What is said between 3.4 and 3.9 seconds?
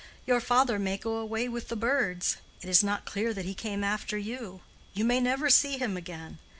he came